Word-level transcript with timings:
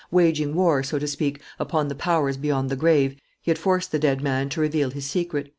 Waging 0.09 0.55
war, 0.55 0.81
so 0.81 0.97
to 0.97 1.05
speak, 1.07 1.41
upon 1.59 1.87
the 1.87 1.93
powers 1.93 2.35
beyond 2.35 2.71
the 2.71 2.75
grave, 2.75 3.17
he 3.39 3.51
had 3.51 3.59
forced 3.59 3.91
the 3.91 3.99
dead 3.99 4.19
man 4.23 4.49
to 4.49 4.59
reveal 4.59 4.89
his 4.89 5.05
secret. 5.05 5.47